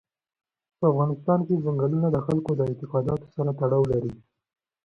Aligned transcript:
په 0.77 0.83
افغانستان 0.91 1.39
کې 1.47 1.61
ځنګلونه 1.65 2.07
د 2.11 2.17
خلکو 2.25 2.51
د 2.55 2.61
اعتقاداتو 2.69 3.27
سره 3.35 3.51
تړاو 3.59 3.83
لري. 3.91 4.13